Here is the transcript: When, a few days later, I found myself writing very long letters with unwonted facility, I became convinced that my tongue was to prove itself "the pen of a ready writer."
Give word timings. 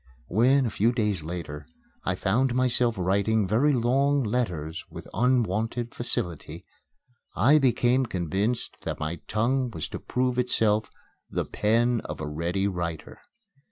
When, 0.29 0.65
a 0.65 0.71
few 0.71 0.91
days 0.91 1.21
later, 1.21 1.67
I 2.03 2.15
found 2.15 2.55
myself 2.55 2.95
writing 2.97 3.47
very 3.47 3.71
long 3.71 4.23
letters 4.23 4.83
with 4.89 5.07
unwonted 5.13 5.93
facility, 5.93 6.65
I 7.35 7.59
became 7.59 8.07
convinced 8.07 8.77
that 8.81 8.99
my 8.99 9.17
tongue 9.27 9.69
was 9.69 9.87
to 9.89 9.99
prove 9.99 10.39
itself 10.39 10.89
"the 11.29 11.45
pen 11.45 12.01
of 12.05 12.19
a 12.19 12.25
ready 12.27 12.65
writer." 12.67 13.19